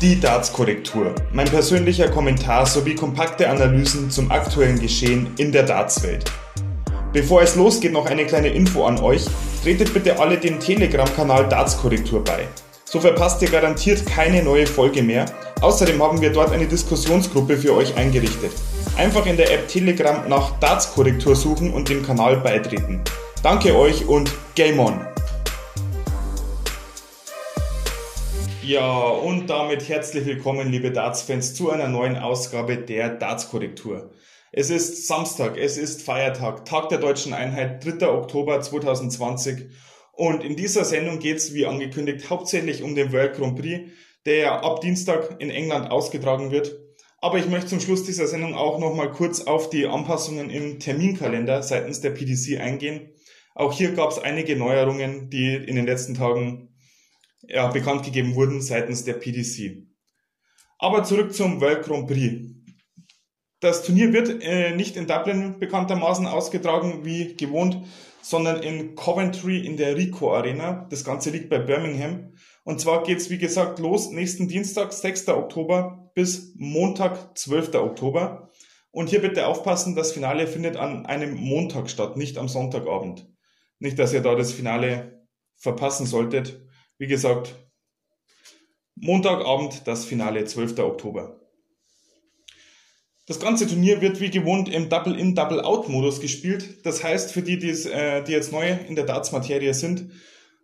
Die 0.00 0.20
Darts-Korrektur. 0.20 1.12
Mein 1.32 1.48
persönlicher 1.48 2.08
Kommentar 2.08 2.66
sowie 2.66 2.94
kompakte 2.94 3.50
Analysen 3.50 4.12
zum 4.12 4.30
aktuellen 4.30 4.78
Geschehen 4.78 5.34
in 5.38 5.50
der 5.50 5.64
Darts-Welt. 5.64 6.30
Bevor 7.12 7.42
es 7.42 7.56
losgeht, 7.56 7.92
noch 7.92 8.06
eine 8.06 8.24
kleine 8.24 8.50
Info 8.50 8.84
an 8.84 9.00
euch. 9.00 9.24
Tretet 9.64 9.92
bitte 9.92 10.20
alle 10.20 10.38
dem 10.38 10.60
Telegram-Kanal 10.60 11.48
Darts-Korrektur 11.48 12.22
bei. 12.22 12.46
So 12.84 13.00
verpasst 13.00 13.42
ihr 13.42 13.50
garantiert 13.50 14.06
keine 14.06 14.40
neue 14.44 14.68
Folge 14.68 15.02
mehr. 15.02 15.26
Außerdem 15.60 16.00
haben 16.00 16.20
wir 16.20 16.30
dort 16.30 16.52
eine 16.52 16.68
Diskussionsgruppe 16.68 17.56
für 17.56 17.74
euch 17.74 17.96
eingerichtet. 17.96 18.52
Einfach 18.98 19.26
in 19.26 19.36
der 19.36 19.52
App 19.54 19.68
Telegram 19.68 20.28
nach 20.28 20.58
Darts-Korrektur 20.58 21.36
suchen 21.36 21.72
und 21.72 21.88
dem 21.88 22.02
Kanal 22.04 22.38
beitreten. 22.38 23.00
Danke 23.44 23.76
euch 23.76 24.04
und 24.08 24.34
Game 24.56 24.80
On! 24.80 25.06
Ja, 28.60 28.98
und 28.98 29.48
damit 29.48 29.88
herzlich 29.88 30.26
willkommen, 30.26 30.72
liebe 30.72 30.90
Darts-Fans, 30.90 31.54
zu 31.54 31.70
einer 31.70 31.86
neuen 31.86 32.16
Ausgabe 32.16 32.76
der 32.76 33.10
Darts-Korrektur. 33.10 34.10
Es 34.50 34.68
ist 34.68 35.06
Samstag, 35.06 35.56
es 35.56 35.78
ist 35.78 36.02
Feiertag, 36.02 36.64
Tag 36.64 36.88
der 36.88 36.98
deutschen 36.98 37.34
Einheit, 37.34 37.84
3. 37.84 38.08
Oktober 38.08 38.60
2020. 38.60 39.68
Und 40.10 40.42
in 40.42 40.56
dieser 40.56 40.84
Sendung 40.84 41.20
geht 41.20 41.36
es, 41.36 41.54
wie 41.54 41.66
angekündigt, 41.66 42.30
hauptsächlich 42.30 42.82
um 42.82 42.96
den 42.96 43.12
World 43.12 43.36
Grand 43.36 43.60
Prix, 43.60 43.92
der 44.26 44.64
ab 44.64 44.80
Dienstag 44.80 45.36
in 45.38 45.50
England 45.50 45.88
ausgetragen 45.88 46.50
wird. 46.50 46.87
Aber 47.20 47.38
ich 47.38 47.48
möchte 47.48 47.68
zum 47.68 47.80
Schluss 47.80 48.04
dieser 48.04 48.28
Sendung 48.28 48.54
auch 48.54 48.78
nochmal 48.78 49.10
kurz 49.10 49.40
auf 49.40 49.70
die 49.70 49.86
Anpassungen 49.86 50.50
im 50.50 50.78
Terminkalender 50.78 51.62
seitens 51.62 52.00
der 52.00 52.10
PDC 52.10 52.60
eingehen. 52.60 53.10
Auch 53.56 53.72
hier 53.72 53.92
gab 53.92 54.10
es 54.10 54.18
einige 54.18 54.54
Neuerungen, 54.54 55.28
die 55.30 55.54
in 55.54 55.74
den 55.74 55.86
letzten 55.86 56.14
Tagen 56.14 56.68
ja, 57.42 57.66
bekannt 57.68 58.04
gegeben 58.04 58.36
wurden 58.36 58.62
seitens 58.62 59.04
der 59.04 59.14
PDC. 59.14 59.88
Aber 60.78 61.02
zurück 61.02 61.34
zum 61.34 61.60
World 61.60 61.84
Grand 61.84 62.06
Prix. 62.06 62.54
Das 63.58 63.82
Turnier 63.82 64.12
wird 64.12 64.40
äh, 64.40 64.76
nicht 64.76 64.96
in 64.96 65.08
Dublin 65.08 65.58
bekanntermaßen 65.58 66.26
ausgetragen 66.28 67.04
wie 67.04 67.34
gewohnt, 67.34 67.84
sondern 68.22 68.62
in 68.62 68.94
Coventry 68.94 69.58
in 69.66 69.76
der 69.76 69.96
Rico 69.96 70.32
Arena. 70.32 70.86
Das 70.90 71.02
Ganze 71.02 71.30
liegt 71.30 71.50
bei 71.50 71.58
Birmingham. 71.58 72.34
Und 72.68 72.82
zwar 72.82 73.02
geht's 73.02 73.30
wie 73.30 73.38
gesagt, 73.38 73.78
los 73.78 74.10
nächsten 74.10 74.46
Dienstag, 74.46 74.92
6. 74.92 75.28
Oktober 75.28 76.10
bis 76.14 76.52
Montag, 76.56 77.38
12. 77.38 77.74
Oktober. 77.76 78.50
Und 78.90 79.08
hier 79.08 79.22
bitte 79.22 79.46
aufpassen, 79.46 79.96
das 79.96 80.12
Finale 80.12 80.46
findet 80.46 80.76
an 80.76 81.06
einem 81.06 81.34
Montag 81.34 81.88
statt, 81.88 82.18
nicht 82.18 82.36
am 82.36 82.46
Sonntagabend. 82.46 83.26
Nicht, 83.78 83.98
dass 83.98 84.12
ihr 84.12 84.20
da 84.20 84.34
das 84.34 84.52
Finale 84.52 85.26
verpassen 85.56 86.04
solltet. 86.04 86.60
Wie 86.98 87.06
gesagt, 87.06 87.54
Montagabend 88.96 89.86
das 89.86 90.04
Finale, 90.04 90.44
12. 90.44 90.78
Oktober. 90.80 91.40
Das 93.26 93.40
ganze 93.40 93.66
Turnier 93.66 94.02
wird 94.02 94.20
wie 94.20 94.28
gewohnt 94.28 94.68
im 94.68 94.90
Double-In, 94.90 95.34
Double-Out-Modus 95.34 96.20
gespielt. 96.20 96.84
Das 96.84 97.02
heißt, 97.02 97.32
für 97.32 97.40
die, 97.40 97.54
äh, 97.54 98.22
die 98.24 98.32
jetzt 98.32 98.52
neu 98.52 98.76
in 98.86 98.94
der 98.94 99.06
Darts-Materie 99.06 99.72
sind, 99.72 100.10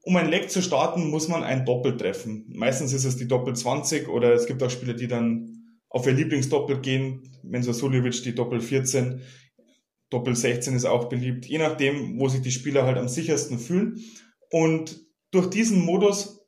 um 0.05 0.17
ein 0.17 0.29
Leg 0.29 0.51
zu 0.51 0.63
starten, 0.63 1.09
muss 1.09 1.29
man 1.29 1.43
ein 1.43 1.65
Doppel 1.65 1.97
treffen. 1.97 2.45
Meistens 2.49 2.93
ist 2.93 3.05
es 3.05 3.17
die 3.17 3.29
Doppel 3.29 3.57
20 3.57 4.09
oder 4.09 4.33
es 4.33 4.47
gibt 4.47 4.63
auch 4.63 4.71
Spieler, 4.71 4.95
die 4.95 5.09
dann 5.09 5.79
auf 5.89 6.07
ihr 6.07 6.13
Lieblingsdoppel 6.13 6.81
gehen. 6.81 7.33
Menzo 7.43 7.73
Suljovic 7.73 8.23
die 8.23 8.35
Doppel 8.35 8.61
14. 8.61 9.23
Doppel 10.11 10.37
16 10.37 10.77
ist 10.77 10.85
auch 10.85 11.09
beliebt. 11.09 11.47
Je 11.47 11.59
nachdem, 11.59 12.19
wo 12.21 12.29
sich 12.29 12.43
die 12.43 12.51
Spieler 12.51 12.85
halt 12.85 12.99
am 12.99 13.09
sichersten 13.09 13.59
fühlen. 13.59 13.99
Und 14.51 15.01
durch 15.31 15.49
diesen 15.49 15.85
Modus 15.85 16.45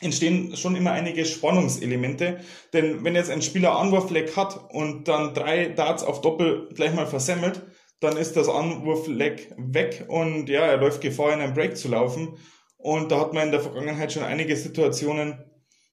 entstehen 0.00 0.54
schon 0.56 0.76
immer 0.76 0.92
einige 0.92 1.24
Spannungselemente. 1.24 2.40
Denn 2.74 3.04
wenn 3.04 3.14
jetzt 3.14 3.30
ein 3.30 3.42
Spieler 3.42 3.78
Anwurfleck 3.78 4.36
hat 4.36 4.70
und 4.70 5.08
dann 5.08 5.32
drei 5.32 5.68
Darts 5.68 6.04
auf 6.04 6.20
Doppel 6.20 6.68
gleich 6.74 6.94
mal 6.94 7.06
versemmelt, 7.06 7.62
dann 8.04 8.16
ist 8.16 8.36
das 8.36 8.48
Anwurfleck 8.48 9.54
weg 9.56 10.04
und 10.08 10.48
ja, 10.48 10.60
er 10.60 10.76
läuft 10.76 11.00
Gefahr, 11.00 11.32
in 11.32 11.40
einen 11.40 11.54
Break 11.54 11.76
zu 11.76 11.88
laufen. 11.88 12.38
Und 12.76 13.10
da 13.10 13.18
hat 13.18 13.32
man 13.32 13.46
in 13.46 13.50
der 13.50 13.60
Vergangenheit 13.60 14.12
schon 14.12 14.24
einige 14.24 14.56
Situationen, 14.56 15.42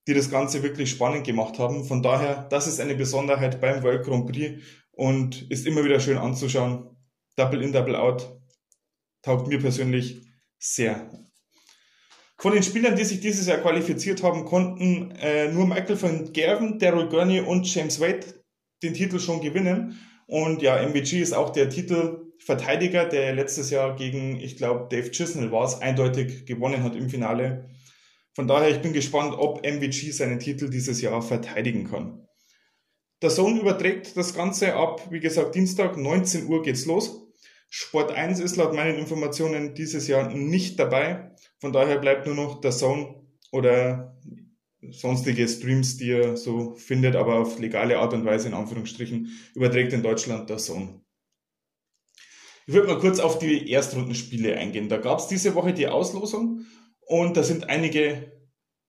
die 0.08 0.14
das 0.14 0.30
Ganze 0.30 0.62
wirklich 0.62 0.90
spannend 0.92 1.26
gemacht 1.26 1.58
haben. 1.58 1.86
Von 1.86 2.04
daher, 2.04 2.48
das 2.50 2.68
ist 2.68 2.80
eine 2.80 2.96
Besonderheit 2.96 3.62
beim 3.62 3.82
World 3.82 4.04
Grand 4.04 4.28
Prix 4.28 4.62
und 4.92 5.50
ist 5.50 5.66
immer 5.66 5.84
wieder 5.84 6.00
schön 6.00 6.18
anzuschauen. 6.18 6.98
Double 7.38 7.64
in, 7.64 7.72
Double 7.72 7.96
out 7.96 8.38
taugt 9.22 9.48
mir 9.48 9.60
persönlich 9.60 10.28
sehr. 10.60 11.10
Von 12.38 12.54
den 12.54 12.64
Spielern, 12.64 12.96
die 12.96 13.06
sich 13.06 13.20
dieses 13.20 13.48
Jahr 13.48 13.60
qualifiziert 13.60 14.24
haben, 14.24 14.46
konnten 14.46 15.12
äh, 15.12 15.52
nur 15.52 15.68
Michael 15.68 16.02
van 16.02 16.34
Gerven, 16.34 16.80
Daryl 16.80 17.08
Gurney 17.08 17.40
und 17.40 17.74
James 17.74 18.00
Wade 18.02 18.26
den 18.84 18.96
Titel 18.96 19.20
schon 19.20 19.42
gewinnen. 19.42 19.98
Und 20.28 20.62
ja, 20.62 20.78
MVG 20.82 21.22
ist 21.22 21.34
auch 21.34 21.50
der 21.52 21.70
Titelverteidiger, 21.70 23.06
der 23.06 23.34
letztes 23.34 23.70
Jahr 23.70 23.96
gegen, 23.96 24.40
ich 24.40 24.58
glaube, 24.58 24.88
Dave 24.90 25.12
Chisnell 25.12 25.52
war 25.52 25.66
es, 25.66 25.82
eindeutig 25.82 26.46
gewonnen 26.46 26.84
hat 26.84 26.96
im 26.96 27.10
Finale. 27.10 27.70
Von 28.34 28.48
daher, 28.48 28.70
ich 28.70 28.82
bin 28.82 28.94
gespannt, 28.94 29.36
ob 29.38 29.66
MVG 29.66 30.12
seinen 30.12 30.40
Titel 30.40 30.70
dieses 30.70 31.02
Jahr 31.02 31.22
verteidigen 31.22 31.90
kann. 31.90 32.28
Der 33.22 33.30
Sohn 33.30 33.60
überträgt 33.60 34.18
das 34.18 34.34
Ganze 34.34 34.74
ab, 34.74 35.12
wie 35.12 35.20
gesagt, 35.20 35.54
Dienstag, 35.54 35.98
19 35.98 36.48
Uhr 36.48 36.64
geht's 36.64 36.86
los. 36.86 37.28
Sport 37.70 38.12
1 38.12 38.40
ist 38.40 38.58
laut 38.58 38.74
meinen 38.74 38.98
Informationen 38.98 39.76
dieses 39.76 40.08
Jahr 40.08 40.34
nicht 40.34 40.80
dabei. 40.80 41.32
Von 41.60 41.72
daher 41.72 42.00
bleibt 42.00 42.26
nur 42.26 42.36
noch 42.36 42.62
der 42.62 42.72
Zone 42.72 43.16
oder 43.52 44.18
sonstige 44.90 45.48
Streams, 45.48 45.98
die 45.98 46.12
er 46.12 46.38
so 46.38 46.76
findet, 46.76 47.16
aber 47.16 47.36
auf 47.36 47.60
legale 47.60 48.00
Art 48.00 48.14
und 48.14 48.26
Weise 48.26 48.48
in 48.48 48.54
Anführungsstrichen 48.54 49.30
überträgt 49.54 49.94
in 49.94 50.04
Deutschland 50.04 50.50
der 50.50 50.58
Zone. 50.58 51.02
Ich 52.68 52.74
würde 52.74 52.88
mal 52.88 53.00
kurz 53.00 53.20
auf 53.20 53.40
die 53.40 53.70
Erstrundenspiele 53.72 54.58
eingehen. 54.58 54.90
Da 54.90 54.98
gab 54.98 55.20
es 55.20 55.28
diese 55.28 55.56
Woche 55.56 55.74
die 55.74 55.88
Auslosung 55.88 56.66
und 57.02 57.38
da 57.38 57.44
sind 57.44 57.70
einige 57.70 58.32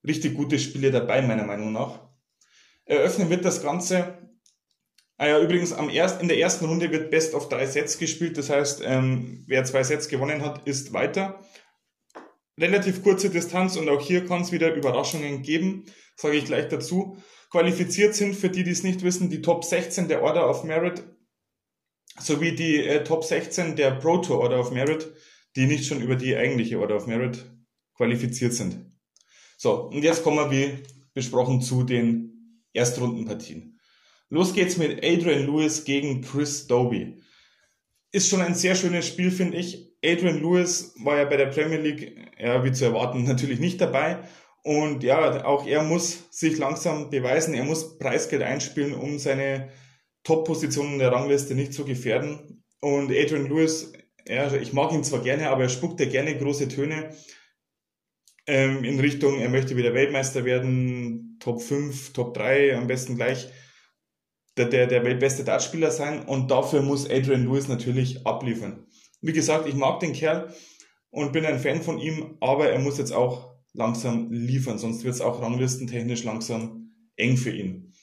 richtig 0.06 0.34
gute 0.34 0.58
Spiele 0.58 0.90
dabei, 0.90 1.22
meiner 1.22 1.44
Meinung 1.44 1.72
nach. 1.72 2.08
Eröffnen 2.84 3.30
wird 3.30 3.44
das 3.44 3.62
Ganze. 3.62 4.18
Ah 5.16 5.28
ja, 5.28 5.40
übrigens, 5.40 5.72
am 5.72 5.88
erst, 5.88 6.20
in 6.20 6.28
der 6.28 6.38
ersten 6.38 6.64
Runde 6.64 6.90
wird 6.90 7.10
Best 7.10 7.34
of 7.34 7.48
drei 7.48 7.66
Sets 7.66 7.98
gespielt. 7.98 8.36
Das 8.38 8.50
heißt, 8.50 8.82
ähm, 8.84 9.44
wer 9.46 9.64
zwei 9.64 9.84
Sets 9.84 10.08
gewonnen 10.08 10.42
hat, 10.42 10.66
ist 10.66 10.92
weiter 10.92 11.40
relativ 12.62 13.02
kurze 13.02 13.28
Distanz 13.28 13.76
und 13.76 13.88
auch 13.88 14.00
hier 14.00 14.24
kann 14.24 14.42
es 14.42 14.52
wieder 14.52 14.74
Überraschungen 14.74 15.42
geben, 15.42 15.84
sage 16.16 16.36
ich 16.36 16.44
gleich 16.44 16.68
dazu. 16.68 17.18
Qualifiziert 17.50 18.14
sind, 18.14 18.34
für 18.34 18.48
die, 18.48 18.64
die 18.64 18.70
es 18.70 18.84
nicht 18.84 19.02
wissen, 19.02 19.28
die 19.28 19.42
Top 19.42 19.64
16 19.64 20.08
der 20.08 20.22
Order 20.22 20.48
of 20.48 20.64
Merit 20.64 21.02
sowie 22.18 22.54
die 22.54 22.76
äh, 22.76 23.04
Top 23.04 23.24
16 23.24 23.76
der 23.76 23.90
Pro 23.92 24.18
Tour 24.18 24.38
Order 24.38 24.60
of 24.60 24.70
Merit, 24.70 25.12
die 25.56 25.66
nicht 25.66 25.84
schon 25.86 26.00
über 26.00 26.16
die 26.16 26.36
eigentliche 26.36 26.78
Order 26.78 26.96
of 26.96 27.06
Merit 27.06 27.44
qualifiziert 27.94 28.54
sind. 28.54 28.86
So, 29.58 29.88
und 29.88 30.02
jetzt 30.02 30.22
kommen 30.22 30.38
wir 30.38 30.50
wie 30.50 30.82
besprochen 31.14 31.60
zu 31.60 31.82
den 31.82 32.64
Erstrundenpartien. 32.72 33.78
Los 34.30 34.54
geht's 34.54 34.78
mit 34.78 35.04
Adrian 35.04 35.46
Lewis 35.46 35.84
gegen 35.84 36.22
Chris 36.22 36.66
Doby. 36.66 37.20
Ist 38.12 38.28
schon 38.28 38.40
ein 38.40 38.54
sehr 38.54 38.74
schönes 38.74 39.06
Spiel, 39.06 39.30
finde 39.30 39.58
ich. 39.58 39.91
Adrian 40.04 40.40
Lewis 40.40 40.94
war 40.98 41.18
ja 41.18 41.24
bei 41.24 41.36
der 41.36 41.46
Premier 41.46 41.78
League, 41.78 42.16
ja, 42.38 42.64
wie 42.64 42.72
zu 42.72 42.84
erwarten, 42.84 43.24
natürlich 43.24 43.60
nicht 43.60 43.80
dabei. 43.80 44.18
Und 44.64 45.02
ja, 45.02 45.44
auch 45.44 45.66
er 45.66 45.82
muss 45.82 46.28
sich 46.30 46.58
langsam 46.58 47.10
beweisen. 47.10 47.54
Er 47.54 47.64
muss 47.64 47.98
Preisgeld 47.98 48.42
einspielen, 48.42 48.94
um 48.94 49.18
seine 49.18 49.70
Top-Position 50.22 50.94
in 50.94 50.98
der 51.00 51.10
Rangliste 51.10 51.54
nicht 51.54 51.74
zu 51.74 51.84
gefährden. 51.84 52.64
Und 52.80 53.10
Adrian 53.10 53.48
Lewis, 53.48 53.92
ja, 54.26 54.52
ich 54.54 54.72
mag 54.72 54.92
ihn 54.92 55.04
zwar 55.04 55.20
gerne, 55.22 55.48
aber 55.50 55.64
er 55.64 55.68
spuckt 55.68 55.98
ja 56.00 56.06
gerne 56.06 56.36
große 56.38 56.68
Töne 56.68 57.10
ähm, 58.46 58.84
in 58.84 58.98
Richtung, 59.00 59.38
er 59.38 59.48
möchte 59.48 59.76
wieder 59.76 59.94
Weltmeister 59.94 60.44
werden, 60.44 61.36
Top 61.40 61.62
5, 61.62 62.12
Top 62.12 62.34
3, 62.34 62.76
am 62.76 62.86
besten 62.86 63.16
gleich 63.16 63.48
der, 64.56 64.66
der, 64.66 64.86
der 64.86 65.04
weltbeste 65.04 65.44
Dartspieler 65.44 65.90
sein. 65.90 66.24
Und 66.24 66.50
dafür 66.50 66.82
muss 66.82 67.08
Adrian 67.08 67.44
Lewis 67.44 67.68
natürlich 67.68 68.26
abliefern. 68.26 68.86
Wie 69.22 69.32
gesagt, 69.32 69.68
ich 69.68 69.74
mag 69.74 70.00
den 70.00 70.12
Kerl 70.12 70.52
und 71.10 71.32
bin 71.32 71.46
ein 71.46 71.60
Fan 71.60 71.80
von 71.80 71.98
ihm, 71.98 72.36
aber 72.40 72.68
er 72.68 72.80
muss 72.80 72.98
jetzt 72.98 73.12
auch 73.12 73.54
langsam 73.72 74.30
liefern, 74.32 74.78
sonst 74.78 75.04
wird 75.04 75.14
es 75.14 75.20
auch 75.20 75.40
ranglistentechnisch 75.40 76.24
langsam 76.24 76.92
eng 77.16 77.36
für 77.36 77.52
ihn. 77.52 77.94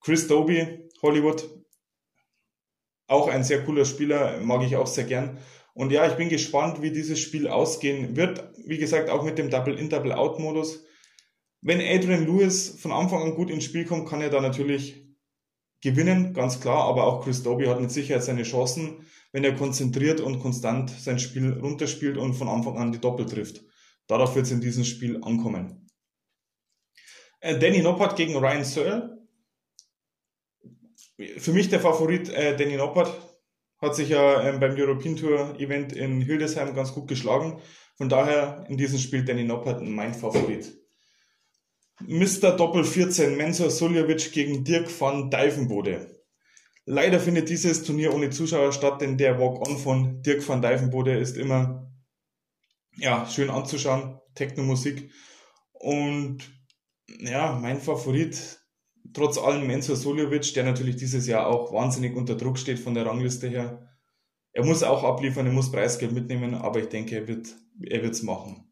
Chris 0.00 0.28
Doby, 0.28 0.88
Hollywood, 1.02 1.48
auch 3.08 3.28
ein 3.28 3.42
sehr 3.42 3.64
cooler 3.64 3.84
Spieler, 3.84 4.40
mag 4.40 4.62
ich 4.62 4.76
auch 4.76 4.86
sehr 4.86 5.04
gern. 5.04 5.38
Und 5.74 5.90
ja, 5.92 6.06
ich 6.06 6.14
bin 6.14 6.28
gespannt, 6.28 6.80
wie 6.80 6.92
dieses 6.92 7.18
Spiel 7.18 7.48
ausgehen 7.48 8.16
wird. 8.16 8.52
Wie 8.64 8.78
gesagt, 8.78 9.10
auch 9.10 9.24
mit 9.24 9.38
dem 9.38 9.50
Double-In, 9.50 9.90
Double-Out-Modus. 9.90 10.84
Wenn 11.62 11.80
Adrian 11.80 12.26
Lewis 12.26 12.78
von 12.80 12.92
Anfang 12.92 13.22
an 13.22 13.34
gut 13.34 13.50
ins 13.50 13.64
Spiel 13.64 13.84
kommt, 13.84 14.08
kann 14.08 14.20
er 14.20 14.30
da 14.30 14.40
natürlich 14.40 15.09
gewinnen, 15.80 16.34
ganz 16.34 16.60
klar, 16.60 16.84
aber 16.84 17.04
auch 17.04 17.24
Chris 17.24 17.42
Doby 17.42 17.66
hat 17.66 17.80
mit 17.80 17.90
Sicherheit 17.90 18.24
seine 18.24 18.42
Chancen, 18.42 19.06
wenn 19.32 19.44
er 19.44 19.54
konzentriert 19.54 20.20
und 20.20 20.40
konstant 20.40 20.90
sein 20.90 21.18
Spiel 21.18 21.52
runterspielt 21.52 22.16
und 22.16 22.34
von 22.34 22.48
Anfang 22.48 22.76
an 22.76 22.92
die 22.92 23.00
Doppel 23.00 23.26
trifft. 23.26 23.64
Darauf 24.06 24.34
wird 24.34 24.46
es 24.46 24.52
in 24.52 24.60
diesem 24.60 24.84
Spiel 24.84 25.22
ankommen. 25.22 25.86
Äh, 27.40 27.58
Danny 27.58 27.80
Noppert 27.80 28.16
gegen 28.16 28.36
Ryan 28.36 28.64
Searle. 28.64 29.18
Für 31.38 31.52
mich 31.52 31.68
der 31.68 31.80
Favorit 31.80 32.28
äh, 32.30 32.56
Danny 32.56 32.76
Noppert 32.76 33.14
hat 33.78 33.94
sich 33.94 34.10
ja 34.10 34.42
ähm, 34.42 34.60
beim 34.60 34.74
European 34.74 35.16
Tour 35.16 35.58
Event 35.58 35.92
in 35.92 36.20
Hildesheim 36.20 36.74
ganz 36.74 36.92
gut 36.92 37.08
geschlagen. 37.08 37.60
Von 37.96 38.08
daher 38.08 38.64
in 38.68 38.76
diesem 38.76 38.98
Spiel 38.98 39.24
Danny 39.24 39.44
Noppert 39.44 39.82
mein 39.82 40.14
Favorit. 40.14 40.79
Mr. 42.06 42.56
Doppel 42.56 42.84
14 42.84 43.36
Mensur 43.36 43.70
Suljovic 43.70 44.32
gegen 44.32 44.64
Dirk 44.64 44.88
van 45.00 45.30
Dijvenbode. 45.30 46.20
Leider 46.86 47.20
findet 47.20 47.48
dieses 47.50 47.82
Turnier 47.82 48.14
ohne 48.14 48.30
Zuschauer 48.30 48.72
statt, 48.72 49.00
denn 49.00 49.18
der 49.18 49.38
Walk-On 49.38 49.76
von 49.76 50.22
Dirk 50.22 50.46
van 50.48 50.62
Dijvenbode 50.62 51.18
ist 51.18 51.36
immer 51.36 51.92
ja, 52.96 53.26
schön 53.26 53.50
anzuschauen. 53.50 54.18
Techno-Musik. 54.34 55.10
Und 55.72 56.38
ja, 57.20 57.58
mein 57.60 57.80
Favorit, 57.80 58.60
trotz 59.12 59.36
allem 59.38 59.66
Mensur 59.66 59.96
Suljovic, 59.96 60.54
der 60.54 60.64
natürlich 60.64 60.96
dieses 60.96 61.26
Jahr 61.26 61.46
auch 61.46 61.72
wahnsinnig 61.72 62.16
unter 62.16 62.34
Druck 62.34 62.58
steht 62.58 62.78
von 62.78 62.94
der 62.94 63.06
Rangliste 63.06 63.48
her. 63.48 63.88
Er 64.52 64.64
muss 64.64 64.82
auch 64.82 65.04
abliefern, 65.04 65.46
er 65.46 65.52
muss 65.52 65.70
Preisgeld 65.70 66.12
mitnehmen, 66.12 66.54
aber 66.54 66.80
ich 66.80 66.88
denke, 66.88 67.16
er 67.16 67.28
wird 67.28 67.54
er 67.82 68.24
machen. 68.24 68.69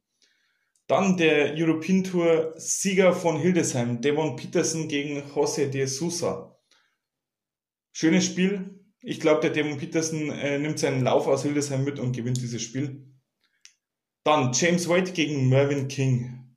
Dann 0.88 1.18
der 1.18 1.52
European 1.54 2.02
Tour 2.02 2.54
Sieger 2.56 3.12
von 3.12 3.38
Hildesheim, 3.38 4.00
Devon 4.00 4.36
Peterson 4.36 4.88
gegen 4.88 5.22
José 5.22 5.66
de 5.66 5.84
Sousa. 5.84 6.58
Schönes 7.92 8.24
Spiel. 8.24 8.74
Ich 9.02 9.20
glaube, 9.20 9.42
der 9.42 9.50
Devon 9.50 9.76
Peterson 9.76 10.30
äh, 10.30 10.58
nimmt 10.58 10.78
seinen 10.78 11.02
Lauf 11.04 11.26
aus 11.26 11.42
Hildesheim 11.42 11.84
mit 11.84 11.98
und 11.98 12.16
gewinnt 12.16 12.38
dieses 12.38 12.62
Spiel. 12.62 13.06
Dann 14.24 14.52
James 14.54 14.88
White 14.88 15.12
gegen 15.12 15.50
Mervyn 15.50 15.88
King. 15.88 16.56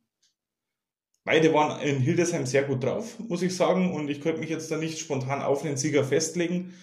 Beide 1.25 1.54
waren 1.54 1.81
in 1.81 2.00
Hildesheim 2.00 2.45
sehr 2.45 2.63
gut 2.63 2.86
drauf, 2.86 3.19
muss 3.19 3.42
ich 3.42 3.54
sagen, 3.56 3.94
und 3.94 4.10
ich 4.10 4.22
könnte 4.22 4.39
mich 4.39 4.50
jetzt 4.50 4.72
da 4.72 4.77
nicht 4.77 4.98
spontan 4.98 5.42
auf 5.42 5.62
den 5.62 5.75
Sieger 5.75 6.06
festlegen. 6.06 6.74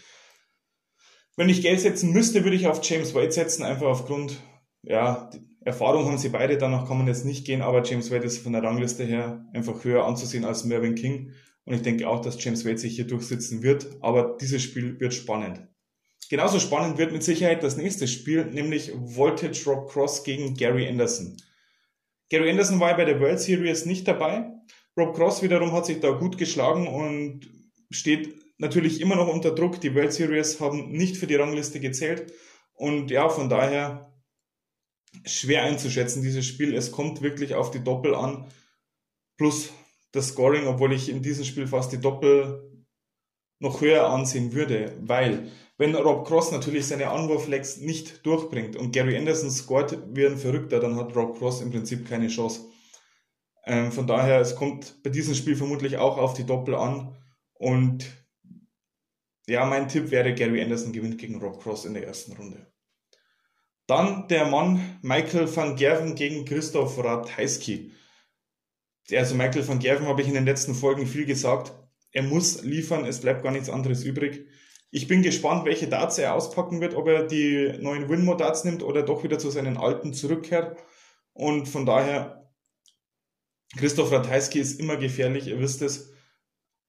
Wenn 1.35 1.49
ich 1.49 1.63
Geld 1.63 1.81
setzen 1.81 2.13
müsste, 2.13 2.45
würde 2.45 2.57
ich 2.57 2.67
auf 2.67 2.85
James 2.85 3.15
White 3.15 3.33
setzen, 3.33 3.63
einfach 3.63 3.87
aufgrund 3.87 4.39
ja, 4.83 5.31
Erfahrung 5.69 6.07
haben 6.07 6.19
sie 6.19 6.31
beide, 6.31 6.59
danach 6.59 6.89
kann 6.89 6.99
man 6.99 7.07
jetzt 7.07 7.25
nicht 7.25 7.47
gehen, 7.47 7.63
aber 7.63 7.83
James 7.83 8.11
Wade 8.11 8.25
ist 8.25 8.39
von 8.39 8.53
der 8.53 8.63
Rangliste 8.63 9.05
her 9.05 9.47
einfach 9.53 9.85
höher 9.85 10.05
anzusehen 10.05 10.45
als 10.45 10.65
Mervyn 10.65 10.95
King. 10.95 11.33
Und 11.65 11.75
ich 11.75 11.83
denke 11.83 12.09
auch, 12.09 12.21
dass 12.21 12.43
James 12.43 12.65
Wade 12.65 12.79
sich 12.79 12.97
hier 12.97 13.07
durchsetzen 13.07 13.63
wird, 13.63 13.87
aber 14.01 14.37
dieses 14.41 14.63
Spiel 14.63 14.99
wird 14.99 15.15
spannend. 15.15 15.61
Genauso 16.31 16.59
spannend 16.59 16.99
wird 16.99 17.13
mit 17.13 17.23
Sicherheit 17.23 17.63
das 17.63 17.77
nächste 17.77 18.09
Spiel, 18.09 18.47
nämlich 18.47 18.93
Voltage 18.95 19.63
Rob 19.67 19.91
Cross 19.91 20.25
gegen 20.25 20.55
Gary 20.55 20.89
Anderson. 20.89 21.37
Gary 22.31 22.51
Anderson 22.51 22.81
war 22.81 22.97
bei 22.97 23.05
der 23.05 23.21
World 23.21 23.41
Series 23.41 23.87
nicht 23.87 24.09
dabei. 24.09 24.51
Rob 24.97 25.15
Cross 25.15 25.43
wiederum 25.43 25.73
hat 25.73 25.87
sich 25.87 26.01
da 26.01 26.11
gut 26.11 26.37
geschlagen 26.39 26.87
und 26.87 27.49
steht 27.91 28.35
natürlich 28.59 29.01
immer 29.01 29.17
noch 29.17 29.29
unter 29.29 29.55
Druck. 29.55 29.81
Die 29.81 29.95
World 29.95 30.13
Series 30.13 30.61
haben 30.61 30.91
nicht 30.91 31.17
für 31.17 31.27
die 31.27 31.37
Rangliste 31.37 31.81
gezählt. 31.81 32.33
Und 32.75 33.11
ja, 33.11 33.29
von 33.29 33.49
daher 33.49 34.13
schwer 35.25 35.65
einzuschätzen, 35.65 36.23
dieses 36.23 36.47
Spiel. 36.47 36.75
Es 36.75 36.93
kommt 36.93 37.23
wirklich 37.23 37.55
auf 37.55 37.71
die 37.71 37.83
Doppel 37.83 38.15
an, 38.15 38.47
plus 39.37 39.71
das 40.13 40.29
Scoring, 40.29 40.67
obwohl 40.67 40.93
ich 40.93 41.09
in 41.09 41.23
diesem 41.23 41.45
Spiel 41.45 41.67
fast 41.67 41.93
die 41.93 42.01
Doppel 42.01 42.69
noch 43.61 43.81
höher 43.81 44.09
ansehen 44.09 44.53
würde, 44.53 44.97
weil 45.01 45.51
wenn 45.79 45.95
Rob 45.95 46.27
Cross 46.27 46.53
natürlich 46.53 46.87
seine 46.87 47.11
Anwurflegs 47.11 47.79
nicht 47.79 48.25
durchbringt 48.25 48.77
und 48.77 48.93
Gary 48.93 49.17
Anderson 49.17 49.51
scoret 49.51 49.99
wie 50.13 50.27
ein 50.27 50.37
Verrückter, 50.37 50.81
dann 50.81 50.97
hat 50.97 51.15
Rob 51.15 51.39
Cross 51.39 51.61
im 51.61 51.71
Prinzip 51.71 52.09
keine 52.09 52.29
Chance. 52.29 52.69
Ähm, 53.65 53.93
von 53.93 54.07
daher, 54.07 54.41
es 54.41 54.57
kommt 54.57 55.03
bei 55.03 55.11
diesem 55.11 55.35
Spiel 55.35 55.57
vermutlich 55.57 55.97
auch 55.99 56.19
auf 56.19 56.35
die 56.35 56.45
Doppel 56.45 56.75
an 56.75 57.17
und 57.55 58.07
ja, 59.47 59.65
mein 59.65 59.89
Tipp 59.89 60.11
wäre, 60.11 60.35
Gary 60.35 60.63
Anderson 60.63 60.93
gewinnt 60.93 61.19
gegen 61.19 61.41
Rob 61.41 61.63
Cross 61.63 61.85
in 61.85 61.95
der 61.95 62.07
ersten 62.07 62.33
Runde. 62.33 62.67
Dann 63.89 64.29
der 64.29 64.45
Mann 64.45 64.99
Michael 65.01 65.55
van 65.57 65.75
Gerven 65.75 66.15
gegen 66.15 66.45
Christoph 66.45 67.03
Ratajski. 67.03 67.91
Also 69.11 69.35
Michael 69.35 69.67
van 69.67 69.79
Gerven 69.79 70.07
habe 70.07 70.21
ich 70.21 70.29
in 70.29 70.35
den 70.35 70.45
letzten 70.45 70.75
Folgen 70.75 71.07
viel 71.07 71.25
gesagt. 71.25 71.73
Er 72.13 72.23
muss 72.23 72.63
liefern, 72.63 73.07
es 73.07 73.23
bleibt 73.23 73.43
gar 73.43 73.51
nichts 73.51 73.71
anderes 73.71 74.05
übrig. 74.05 74.47
Ich 74.91 75.09
bin 75.09 75.23
gespannt, 75.23 75.65
welche 75.65 75.89
Darts 75.89 76.19
er 76.19 76.35
auspacken 76.35 76.83
wird, 76.83 76.95
ob 76.95 77.09
er 77.09 77.27
die 77.27 77.79
neuen 77.81 78.11
Winmo-Darts 78.11 78.65
nimmt 78.65 78.83
oder 78.83 79.03
doch 79.03 79.25
wieder 79.25 79.39
zu 79.39 79.51
seinen 79.51 79.79
alten 79.79 80.13
zurückkehrt. 80.13 80.77
Und 81.33 81.67
von 81.67 81.87
daher, 81.87 82.53
Christoph 83.79 84.13
Ratajski 84.13 84.59
ist 84.59 84.81
immer 84.81 84.99
gefährlich, 84.99 85.47
ihr 85.47 85.61
wisst 85.61 85.81
es. 85.81 86.13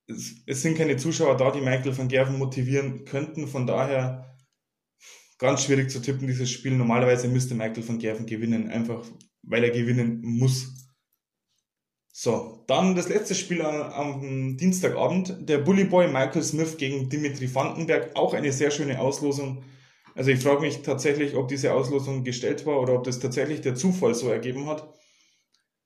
Es 0.07 0.61
sind 0.61 0.77
keine 0.77 0.97
Zuschauer 0.97 1.37
da, 1.37 1.51
die 1.51 1.61
Michael 1.61 1.97
van 1.97 2.09
Gerven 2.09 2.37
motivieren 2.37 3.05
könnten. 3.05 3.47
Von 3.47 3.67
daher 3.67 4.29
ganz 5.39 5.63
schwierig 5.63 5.89
zu 5.89 6.01
tippen, 6.01 6.27
dieses 6.27 6.51
Spiel. 6.51 6.75
Normalerweise 6.75 7.27
müsste 7.27 7.55
Michael 7.55 7.87
van 7.87 7.97
Gerven 7.97 8.27
gewinnen, 8.27 8.69
einfach 8.69 9.03
weil 9.41 9.63
er 9.63 9.71
gewinnen 9.71 10.21
muss. 10.21 10.75
So, 12.11 12.65
dann 12.67 12.95
das 12.95 13.07
letzte 13.07 13.33
Spiel 13.33 13.61
am, 13.61 14.57
Dienstagabend. 14.57 15.49
Der 15.49 15.59
Bully 15.59 15.85
Boy 15.85 16.07
Michael 16.07 16.43
Smith 16.43 16.77
gegen 16.77 17.09
Dimitri 17.09 17.53
Vandenberg. 17.53 18.15
Auch 18.15 18.33
eine 18.33 18.51
sehr 18.51 18.71
schöne 18.71 18.99
Auslosung. 18.99 19.63
Also 20.15 20.31
ich 20.31 20.41
frage 20.41 20.61
mich 20.61 20.81
tatsächlich, 20.81 21.35
ob 21.35 21.47
diese 21.47 21.73
Auslosung 21.73 22.25
gestellt 22.25 22.65
war 22.65 22.81
oder 22.81 22.95
ob 22.95 23.05
das 23.05 23.19
tatsächlich 23.19 23.61
der 23.61 23.75
Zufall 23.75 24.15
so 24.15 24.29
ergeben 24.29 24.67
hat. 24.67 24.93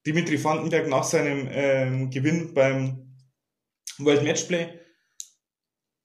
Dimitri 0.07 0.44
Vandenberg 0.44 0.88
nach 0.88 1.03
seinem 1.03 1.47
ähm, 1.51 2.09
Gewinn 2.09 2.53
beim 2.53 3.15
World 4.00 4.23
Matchplay 4.23 4.67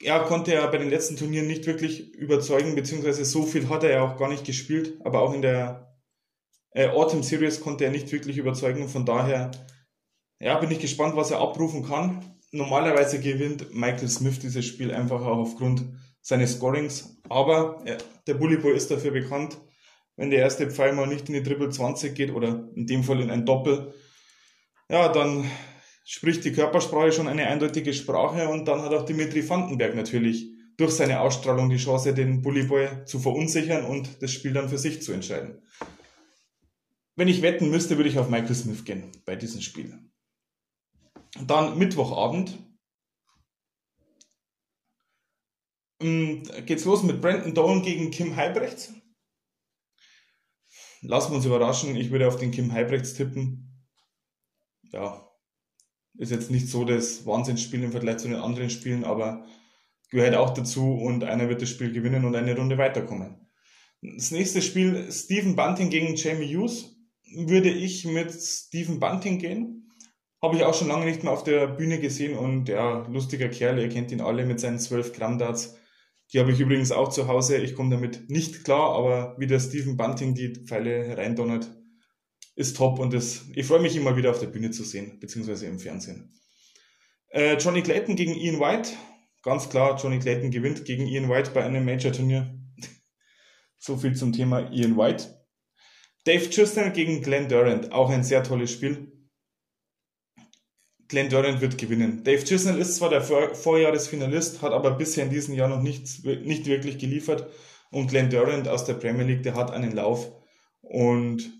ja, 0.01 0.21
konnte 0.21 0.55
er 0.55 0.69
bei 0.69 0.79
den 0.79 0.91
letzten 0.91 1.17
Turnieren 1.17 1.47
nicht 1.47 1.67
wirklich 1.67 2.15
überzeugen, 2.15 2.75
beziehungsweise 2.75 3.25
so 3.25 3.43
viel 3.43 3.69
hat 3.69 3.83
er 3.83 3.91
ja 3.91 4.03
auch 4.03 4.17
gar 4.17 4.29
nicht 4.29 4.45
gespielt, 4.45 5.01
aber 5.05 5.23
auch 5.23 5.35
in 5.35 5.43
der 5.43 5.99
äh, 6.71 6.89
Autumn 6.89 7.23
Series 7.23 7.61
konnte 7.61 7.85
er 7.85 7.91
nicht 7.91 8.13
wirklich 8.13 8.39
überzeugen. 8.39 8.89
Von 8.89 9.05
daher, 9.05 9.51
ja, 10.41 10.59
bin 10.59 10.71
ich 10.71 10.79
gespannt, 10.79 11.17
was 11.17 11.31
er 11.31 11.41
abrufen 11.41 11.85
kann. 11.85 12.25
Normalerweise 12.53 13.21
gewinnt 13.21 13.75
Michael 13.75 14.09
Smith 14.09 14.39
dieses 14.39 14.65
Spiel 14.65 14.95
einfach 14.95 15.21
auch 15.21 15.39
aufgrund 15.39 15.85
seines 16.23 16.55
Scorings, 16.55 17.21
aber 17.29 17.83
äh, 17.85 17.99
der 18.27 18.35
Bully 18.35 18.57
Boy 18.57 18.75
ist 18.75 18.91
dafür 18.91 19.11
bekannt, 19.11 19.59
wenn 20.17 20.31
der 20.31 20.41
erste 20.41 20.71
Pfeil 20.71 20.93
mal 20.93 21.07
nicht 21.07 21.29
in 21.29 21.35
die 21.35 21.43
Triple 21.43 21.71
20 21.71 22.15
geht 22.15 22.33
oder 22.33 22.69
in 22.75 22.87
dem 22.87 23.05
Fall 23.05 23.21
in 23.21 23.31
ein 23.31 23.47
Doppel, 23.47 23.95
ja, 24.91 25.09
dann 25.09 25.51
spricht 26.11 26.43
die 26.47 26.53
Körpersprache 26.53 27.13
schon 27.13 27.29
eine 27.29 27.49
eindeutige 27.49 27.93
Sprache 27.93 28.49
und 28.49 28.67
dann 28.67 28.81
hat 28.81 28.95
auch 28.95 29.05
Dimitri 29.05 29.47
Vandenberg 29.47 29.95
natürlich 29.95 30.51
durch 30.79 30.93
seine 30.93 31.21
Ausstrahlung 31.21 31.69
die 31.69 31.77
Chance, 31.77 32.15
den 32.15 32.41
Bullyboy 32.41 33.05
zu 33.05 33.19
verunsichern 33.19 33.85
und 33.85 34.23
das 34.23 34.33
Spiel 34.33 34.55
dann 34.55 34.71
für 34.71 34.79
sich 34.79 35.03
zu 35.03 35.13
entscheiden. 35.13 35.61
Wenn 37.15 37.29
ich 37.29 37.43
wetten 37.43 37.69
müsste, 37.69 37.99
würde 37.99 38.09
ich 38.09 38.19
auf 38.19 38.31
Michael 38.31 38.55
Smith 38.55 38.87
gehen 38.87 39.13
bei 39.27 39.37
diesem 39.37 39.61
Spiel. 39.61 39.99
Dann 41.47 41.77
Mittwochabend. 41.77 42.59
Ähm, 46.01 46.43
geht's 46.65 46.87
los 46.87 47.03
mit 47.03 47.21
Brandon 47.21 47.53
Dolan 47.53 47.83
gegen 47.83 48.11
Kim 48.11 48.35
Heibrechts. 48.35 48.95
Lassen 51.03 51.33
wir 51.33 51.37
uns 51.37 51.45
überraschen. 51.45 51.97
Ich 51.97 52.11
würde 52.11 52.29
auf 52.29 52.37
den 52.37 52.51
Kim 52.51 52.73
Heibrechts 52.73 53.13
tippen. 53.13 53.85
Ja, 54.91 55.28
ist 56.19 56.33
jetzt 56.33 56.51
nicht 56.51 56.69
so 56.69 56.85
das 56.85 57.25
Wahnsinnsspiel 57.25 57.83
im 57.83 57.93
Vergleich 57.93 58.19
zu 58.19 58.29
den 58.29 58.37
anderen 58.37 58.71
Spielen, 58.71 59.05
aber 59.05 59.47
gehört 60.11 60.35
auch 60.35 60.53
dazu 60.53 60.95
und 60.95 61.25
einer 61.25 61.49
wird 61.49 61.63
das 61.63 61.71
Spiel 61.71 61.93
gewinnen 61.93 62.25
und 62.25 62.35
eine 62.35 62.57
Runde 62.57 62.77
weiterkommen. 62.77 63.49
Das 64.03 64.31
nächste 64.31 64.61
Spiel, 64.63 65.11
Stephen 65.11 65.57
Bunting 65.57 65.91
gegen 65.91 66.15
Jamie 66.17 66.57
Hughes, 66.57 66.97
würde 67.35 67.71
ich 67.71 68.05
mit 68.05 68.33
Stephen 68.33 69.01
Bunting 69.01 69.39
gehen. 69.39 69.91
Habe 70.41 70.57
ich 70.57 70.65
auch 70.65 70.75
schon 70.75 70.89
lange 70.89 71.05
nicht 71.05 71.25
mehr 71.25 71.33
auf 71.33 71.43
der 71.43 71.67
Bühne 71.67 71.99
gesehen 71.99 72.37
und 72.37 72.69
ja, 72.69 73.07
lustiger 73.09 73.49
Kerl, 73.49 73.79
ihr 73.79 73.89
kennt 73.89 74.13
ihn 74.13 74.21
alle 74.21 74.47
mit 74.47 74.61
seinen 74.61 74.79
12 74.79 75.13
Gramm 75.13 75.39
Darts. 75.39 75.77
Die 76.33 76.39
habe 76.39 76.53
ich 76.53 76.61
übrigens 76.61 76.93
auch 76.93 77.09
zu 77.09 77.27
Hause. 77.27 77.57
Ich 77.57 77.75
komme 77.75 77.91
damit 77.91 78.29
nicht 78.29 78.65
klar, 78.65 78.95
aber 78.95 79.35
wie 79.39 79.47
der 79.47 79.61
Stephen 79.61 79.97
Bunting 79.97 80.35
die 80.35 80.53
Pfeile 80.55 81.05
hereindonnert, 81.05 81.69
ist 82.59 82.77
top 82.77 82.99
und 82.99 83.15
das, 83.15 83.45
ich 83.55 83.67
freue 83.67 83.79
mich 83.79 83.95
immer 83.95 84.17
wieder 84.17 84.33
auf 84.33 84.41
der 84.41 84.49
Bühne 84.49 84.73
zu 84.73 84.83
sehen, 84.83 85.21
beziehungsweise 85.21 85.67
im 85.67 85.79
Fernsehen. 85.79 86.35
Äh, 87.29 87.57
Johnny 87.57 87.83
Clayton 87.83 88.17
gegen 88.17 88.35
Ian 88.35 88.59
White. 88.59 88.91
Ganz 89.43 89.69
klar, 89.69 89.97
Johnny 89.97 90.19
Clayton 90.19 90.51
gewinnt 90.51 90.85
gegen 90.85 91.07
Ian 91.07 91.29
White 91.29 91.53
bei 91.55 91.63
einem 91.63 91.85
Major-Turnier. 91.85 92.59
so 93.79 93.97
viel 93.97 94.17
zum 94.17 94.33
Thema 94.33 94.73
Ian 94.73 94.97
White. 94.97 95.47
Dave 96.25 96.51
Chusner 96.51 96.91
gegen 96.91 97.23
Glenn 97.23 97.49
Durant. 97.49 97.93
Auch 97.93 98.11
ein 98.11 98.25
sehr 98.25 98.43
tolles 98.43 98.73
Spiel. 98.73 99.13
Glenn 101.07 101.29
Durant 101.29 101.61
wird 101.61 101.79
gewinnen. 101.79 102.25
Dave 102.25 102.45
Chisnell 102.45 102.79
ist 102.79 102.97
zwar 102.97 103.09
der 103.09 103.23
Vor 103.23 103.55
Vorjahresfinalist, 103.55 104.63
hat 104.63 104.73
aber 104.73 104.91
bisher 104.91 105.25
in 105.25 105.31
diesem 105.31 105.55
Jahr 105.55 105.69
noch 105.69 105.81
nichts, 105.81 106.25
nicht 106.25 106.67
wirklich 106.67 106.99
geliefert. 106.99 107.49
Und 107.93 108.09
Glenn 108.09 108.31
Durant 108.31 108.67
aus 108.67 108.85
der 108.85 108.95
Premier 108.95 109.25
League, 109.25 109.45
der 109.45 109.55
hat 109.55 109.71
einen 109.71 109.93
Lauf. 109.93 110.33
Und 110.81 111.58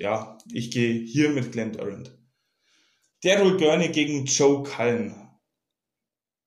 ja, 0.00 0.38
ich 0.50 0.70
gehe 0.70 0.94
hier 0.94 1.28
mit 1.28 1.52
Glenn 1.52 1.72
Durant. 1.72 2.16
Daryl 3.22 3.58
Gurney 3.58 3.88
gegen 3.88 4.24
Joe 4.24 4.62
Cullen. 4.62 5.14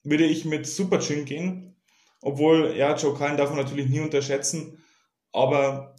Würde 0.04 0.26
ich 0.26 0.44
mit 0.44 0.66
Super 0.66 1.00
Chin 1.00 1.24
gehen. 1.24 1.76
Obwohl, 2.22 2.76
ja, 2.76 2.96
Joe 2.96 3.14
Cullen 3.14 3.38
darf 3.38 3.52
man 3.52 3.60
natürlich 3.60 3.90
nie 3.90 4.00
unterschätzen. 4.00 4.84
Aber 5.32 5.96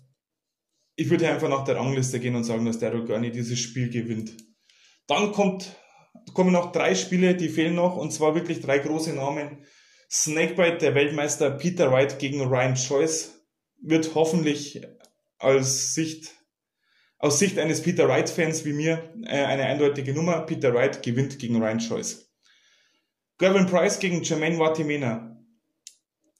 ich 0.96 1.08
würde 1.10 1.30
einfach 1.30 1.48
nach 1.48 1.64
der 1.64 1.76
Rangliste 1.76 2.18
gehen 2.18 2.34
und 2.34 2.42
sagen, 2.42 2.64
dass 2.64 2.80
Daryl 2.80 3.04
Gurney 3.04 3.30
dieses 3.30 3.60
Spiel 3.60 3.88
gewinnt. 3.88 4.36
Dann 5.06 5.30
kommt, 5.30 5.76
kommen 6.32 6.52
noch 6.52 6.72
drei 6.72 6.96
Spiele, 6.96 7.36
die 7.36 7.48
fehlen 7.48 7.76
noch, 7.76 7.96
und 7.96 8.12
zwar 8.12 8.34
wirklich 8.34 8.60
drei 8.60 8.80
große 8.80 9.12
Namen. 9.12 9.64
Snakebite, 10.10 10.78
der 10.78 10.94
Weltmeister 10.96 11.52
Peter 11.52 11.92
Wright 11.92 12.18
gegen 12.18 12.40
Ryan 12.40 12.74
Choice, 12.74 13.46
wird 13.80 14.16
hoffentlich 14.16 14.82
als 15.38 15.94
Sicht, 15.94 16.34
aus 17.24 17.38
Sicht 17.38 17.58
eines 17.58 17.80
Peter 17.80 18.06
Wright-Fans 18.06 18.66
wie 18.66 18.74
mir 18.74 19.02
äh, 19.22 19.44
eine 19.44 19.64
eindeutige 19.64 20.12
Nummer. 20.12 20.42
Peter 20.42 20.74
Wright 20.74 21.02
gewinnt 21.02 21.38
gegen 21.38 21.56
Ryan 21.56 21.78
Choice. 21.78 22.30
Gavin 23.38 23.64
Price 23.64 23.98
gegen 23.98 24.22
Jermaine 24.22 24.58
Watimena. 24.58 25.34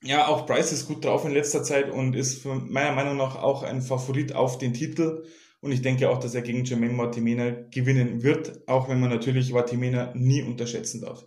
Ja, 0.03 0.29
auch 0.29 0.45
Price 0.45 0.73
ist 0.73 0.87
gut 0.87 1.03
drauf 1.03 1.25
in 1.25 1.33
letzter 1.33 1.63
Zeit 1.63 1.91
und 1.91 2.15
ist 2.15 2.45
meiner 2.45 2.93
Meinung 2.93 3.17
nach 3.17 3.37
auch 3.37 3.63
ein 3.63 3.81
Favorit 3.81 4.35
auf 4.35 4.59
den 4.59 4.75
Titel. 4.75 5.25
Und 5.63 5.73
ich 5.73 5.81
denke 5.81 6.11
auch, 6.11 6.21
dass 6.21 6.35
er 6.35 6.43
gegen 6.43 6.67
Jermaine 6.67 6.99
Watimena 6.99 7.53
gewinnen 7.71 8.23
wird, 8.23 8.69
auch 8.69 8.91
wenn 8.91 9.01
man 9.01 9.09
natürlich 9.09 9.55
Watimena 9.55 10.13
nie 10.15 10.43
unterschätzen 10.43 11.01
darf. 11.01 11.25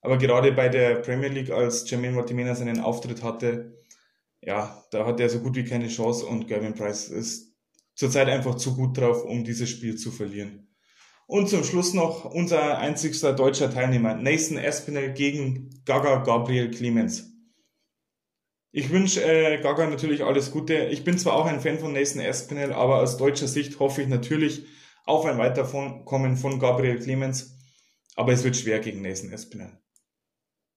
Aber 0.00 0.16
gerade 0.16 0.52
bei 0.52 0.70
der 0.70 1.00
Premier 1.00 1.28
League, 1.28 1.50
als 1.50 1.88
Jermaine 1.90 2.16
Watimena 2.16 2.54
seinen 2.54 2.80
Auftritt 2.80 3.22
hatte, 3.22 3.76
ja, 4.40 4.82
da 4.90 5.04
hat 5.04 5.20
er 5.20 5.28
so 5.28 5.40
gut 5.40 5.54
wie 5.54 5.64
keine 5.64 5.88
Chance 5.88 6.24
und 6.24 6.48
Gavin 6.48 6.72
Price 6.72 7.08
ist 7.08 7.55
zurzeit 7.96 8.28
einfach 8.28 8.54
zu 8.54 8.76
gut 8.76 8.96
drauf, 8.96 9.24
um 9.24 9.42
dieses 9.42 9.68
Spiel 9.68 9.96
zu 9.96 10.12
verlieren. 10.12 10.68
Und 11.26 11.48
zum 11.48 11.64
Schluss 11.64 11.92
noch 11.92 12.24
unser 12.24 12.78
einzigster 12.78 13.32
deutscher 13.32 13.72
Teilnehmer, 13.72 14.14
Nathan 14.14 14.58
Espinel 14.58 15.12
gegen 15.12 15.82
Gaga 15.84 16.22
Gabriel 16.22 16.70
Clemens. 16.70 17.32
Ich 18.70 18.90
wünsche 18.90 19.24
äh, 19.24 19.60
Gaga 19.60 19.88
natürlich 19.88 20.22
alles 20.22 20.52
Gute. 20.52 20.74
Ich 20.86 21.02
bin 21.02 21.18
zwar 21.18 21.34
auch 21.34 21.46
ein 21.46 21.60
Fan 21.60 21.80
von 21.80 21.92
Nathan 21.92 22.20
Espinel, 22.20 22.72
aber 22.72 23.00
aus 23.00 23.16
deutscher 23.16 23.48
Sicht 23.48 23.80
hoffe 23.80 24.02
ich 24.02 24.08
natürlich 24.08 24.66
auf 25.04 25.24
ein 25.24 25.38
Weiterkommen 25.38 26.36
von 26.36 26.60
Gabriel 26.60 27.00
Clemens. 27.00 27.56
Aber 28.14 28.32
es 28.32 28.44
wird 28.44 28.56
schwer 28.56 28.78
gegen 28.78 29.02
Nathan 29.02 29.32
Espinel. 29.32 29.80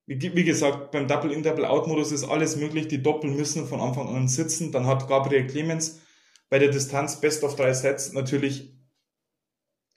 Wie, 0.08 0.44
gesagt, 0.44 0.90
beim 0.90 1.08
Double-In, 1.08 1.44
Double-Out-Modus 1.44 2.12
ist 2.12 2.24
alles 2.24 2.56
möglich. 2.56 2.88
Die 2.88 3.04
Doppel 3.04 3.30
müssen 3.30 3.68
von 3.68 3.80
Anfang 3.80 4.08
an 4.08 4.28
sitzen. 4.28 4.72
Dann 4.72 4.88
hat 4.88 5.08
Gabriel 5.08 5.46
Clemens 5.46 6.02
bei 6.50 6.60
der 6.60 6.70
Distanz 6.70 7.22
Best 7.22 7.44
of 7.44 7.56
drei 7.56 7.74
Sets 7.74 8.14
natürlich 8.14 8.74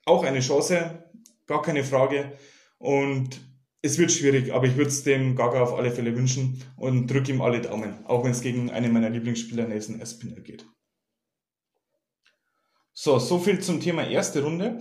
auch 0.04 0.24
eine 0.24 0.40
Chance. 0.40 1.04
Gar 1.46 1.62
keine 1.62 1.84
Frage. 1.84 2.32
Und 2.78 3.40
es 3.82 3.98
wird 3.98 4.12
schwierig, 4.12 4.52
aber 4.52 4.66
ich 4.66 4.76
würde 4.76 4.90
es 4.90 5.02
dem 5.02 5.34
Gaga 5.34 5.62
auf 5.62 5.74
alle 5.74 5.90
Fälle 5.90 6.16
wünschen 6.16 6.62
und 6.76 7.08
drücke 7.08 7.32
ihm 7.32 7.40
alle 7.40 7.60
Daumen, 7.60 8.04
auch 8.06 8.24
wenn 8.24 8.30
es 8.30 8.40
gegen 8.40 8.70
einen 8.70 8.92
meiner 8.92 9.10
Lieblingsspieler 9.10 9.66
Nathan 9.66 10.00
Espinel 10.00 10.40
geht. 10.42 10.66
So, 12.92 13.18
so 13.18 13.38
viel 13.38 13.60
zum 13.60 13.80
Thema 13.80 14.06
erste 14.06 14.42
Runde. 14.42 14.80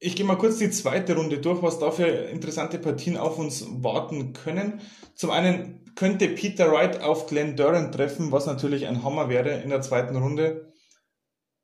Ich 0.00 0.16
gehe 0.16 0.26
mal 0.26 0.38
kurz 0.38 0.58
die 0.58 0.70
zweite 0.70 1.14
Runde 1.14 1.38
durch, 1.38 1.62
was 1.62 1.78
da 1.78 1.92
für 1.92 2.06
interessante 2.06 2.78
Partien 2.80 3.16
auf 3.16 3.38
uns 3.38 3.64
warten 3.68 4.32
können. 4.32 4.80
Zum 5.14 5.30
einen 5.30 5.81
könnte 5.94 6.28
Peter 6.28 6.70
Wright 6.72 7.00
auf 7.00 7.26
Glenn 7.26 7.56
Duran 7.56 7.92
treffen, 7.92 8.32
was 8.32 8.46
natürlich 8.46 8.86
ein 8.86 9.02
Hammer 9.04 9.28
wäre 9.28 9.62
in 9.62 9.70
der 9.70 9.82
zweiten 9.82 10.16
Runde. 10.16 10.72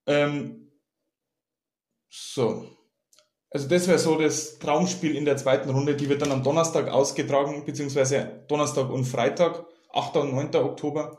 Ähm, 0.06 0.72
so, 2.08 2.78
also 3.50 3.68
das 3.68 3.88
wäre 3.88 3.98
so 3.98 4.18
das 4.18 4.58
Traumspiel 4.58 5.16
in 5.16 5.24
der 5.24 5.36
zweiten 5.36 5.70
Runde. 5.70 5.96
Die 5.96 6.08
wird 6.08 6.22
dann 6.22 6.32
am 6.32 6.42
Donnerstag 6.42 6.88
ausgetragen, 6.88 7.64
beziehungsweise 7.64 8.44
Donnerstag 8.48 8.90
und 8.90 9.04
Freitag, 9.04 9.64
8. 9.92 10.16
und 10.16 10.34
9. 10.34 10.54
Oktober. 10.56 11.18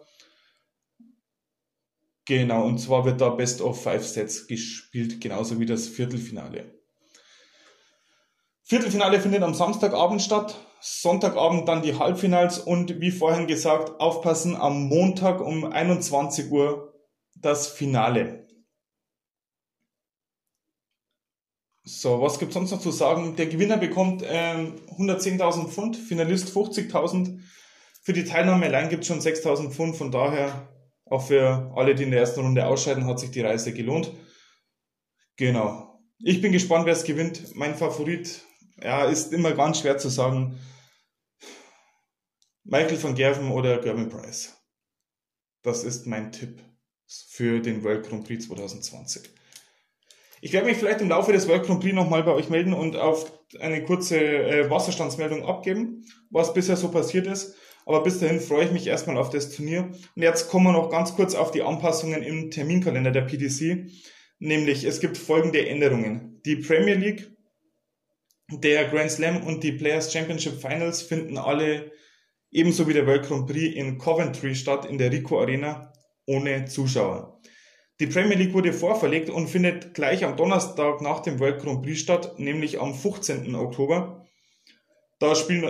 Genau, 2.25 2.67
und 2.67 2.77
zwar 2.77 3.05
wird 3.05 3.21
da 3.21 3.29
Best 3.29 3.61
of 3.61 3.81
Five 3.81 4.05
Sets 4.05 4.45
gespielt, 4.45 5.19
genauso 5.19 5.59
wie 5.59 5.65
das 5.65 5.87
Viertelfinale. 5.87 6.78
Viertelfinale 8.69 9.19
findet 9.19 9.41
am 9.41 9.55
Samstagabend 9.55 10.21
statt, 10.21 10.63
Sonntagabend 10.79 11.67
dann 11.67 11.81
die 11.81 11.97
Halbfinals 11.97 12.59
und 12.59 13.01
wie 13.01 13.09
vorhin 13.09 13.47
gesagt, 13.47 13.99
aufpassen, 13.99 14.55
am 14.55 14.83
Montag 14.83 15.41
um 15.41 15.65
21 15.65 16.51
Uhr 16.51 16.93
das 17.35 17.67
Finale. 17.67 18.47
So, 21.83 22.21
was 22.21 22.37
gibt 22.37 22.53
sonst 22.53 22.69
noch 22.69 22.79
zu 22.79 22.91
sagen? 22.91 23.35
Der 23.37 23.47
Gewinner 23.47 23.77
bekommt 23.77 24.23
ähm, 24.23 24.75
110.000 24.99 25.69
Pfund, 25.69 25.97
Finalist 25.97 26.55
50.000. 26.55 27.39
Für 28.03 28.13
die 28.13 28.25
Teilnahme 28.25 28.67
allein 28.67 28.89
gibt 28.89 29.01
es 29.01 29.07
schon 29.07 29.19
6.000 29.19 29.71
Pfund, 29.71 29.95
von 29.95 30.11
daher 30.11 30.69
auch 31.05 31.25
für 31.25 31.73
alle, 31.75 31.95
die 31.95 32.03
in 32.03 32.11
der 32.11 32.19
ersten 32.19 32.41
Runde 32.41 32.67
ausscheiden, 32.67 33.07
hat 33.07 33.19
sich 33.19 33.31
die 33.31 33.41
Reise 33.41 33.73
gelohnt. 33.73 34.11
Genau. 35.37 35.99
Ich 36.19 36.39
bin 36.39 36.51
gespannt, 36.51 36.85
wer 36.85 36.93
es 36.93 37.03
gewinnt. 37.03 37.55
Mein 37.55 37.73
Favorit, 37.73 38.45
ja, 38.81 39.05
ist 39.05 39.33
immer 39.33 39.53
ganz 39.53 39.79
schwer 39.79 39.97
zu 39.97 40.09
sagen. 40.09 40.59
Michael 42.63 43.01
van 43.01 43.15
Gerven 43.15 43.51
oder 43.51 43.79
Gervin 43.79 44.09
Price. 44.09 44.55
Das 45.63 45.83
ist 45.83 46.07
mein 46.07 46.31
Tipp 46.31 46.61
für 47.07 47.59
den 47.59 47.83
World 47.83 48.07
Grand 48.07 48.25
Prix 48.25 48.47
2020. 48.47 49.29
Ich 50.41 50.53
werde 50.53 50.67
mich 50.67 50.77
vielleicht 50.77 51.01
im 51.01 51.09
Laufe 51.09 51.33
des 51.33 51.47
World 51.47 51.65
Grand 51.65 51.81
Prix 51.81 51.93
nochmal 51.93 52.23
bei 52.23 52.31
euch 52.31 52.49
melden 52.49 52.73
und 52.73 52.95
auf 52.95 53.31
eine 53.59 53.83
kurze 53.83 54.19
äh, 54.19 54.69
Wasserstandsmeldung 54.69 55.43
abgeben, 55.43 56.05
was 56.29 56.53
bisher 56.53 56.77
so 56.77 56.89
passiert 56.89 57.27
ist. 57.27 57.55
Aber 57.85 58.03
bis 58.03 58.19
dahin 58.19 58.39
freue 58.39 58.65
ich 58.65 58.71
mich 58.71 58.85
erstmal 58.85 59.17
auf 59.17 59.31
das 59.31 59.49
Turnier. 59.49 59.89
Und 60.15 60.21
jetzt 60.21 60.49
kommen 60.49 60.65
wir 60.65 60.73
noch 60.73 60.89
ganz 60.89 61.15
kurz 61.15 61.33
auf 61.33 61.51
die 61.51 61.63
Anpassungen 61.63 62.21
im 62.21 62.51
Terminkalender 62.51 63.11
der 63.11 63.21
PDC. 63.21 63.89
Nämlich, 64.37 64.83
es 64.83 64.99
gibt 64.99 65.17
folgende 65.17 65.67
Änderungen. 65.67 66.39
Die 66.45 66.57
Premier 66.57 66.93
League, 66.93 67.31
der 68.51 68.85
Grand 68.85 69.11
Slam 69.11 69.43
und 69.45 69.63
die 69.63 69.73
Players 69.73 70.11
Championship 70.11 70.59
Finals 70.59 71.01
finden 71.01 71.37
alle 71.37 71.91
ebenso 72.51 72.87
wie 72.87 72.93
der 72.93 73.05
World 73.05 73.27
Grand 73.27 73.47
Prix 73.47 73.75
in 73.75 73.97
Coventry 73.97 74.55
statt, 74.55 74.85
in 74.85 74.97
der 74.97 75.11
Rico 75.11 75.39
Arena, 75.39 75.93
ohne 76.25 76.65
Zuschauer. 76.65 77.39
Die 77.99 78.07
Premier 78.07 78.37
League 78.37 78.53
wurde 78.53 78.71
vorverlegt 78.71 79.29
und 79.29 79.49
findet 79.49 79.93
gleich 79.93 80.23
am 80.23 80.37
Donnerstag 80.37 81.01
nach 81.01 81.19
dem 81.19 81.39
World 81.39 81.61
Grand 81.61 81.83
Prix 81.83 81.99
statt, 81.99 82.39
nämlich 82.39 82.79
am 82.79 82.93
15. 82.93 83.53
Oktober. 83.55 84.25
Da 85.19 85.35
spielen, 85.35 85.69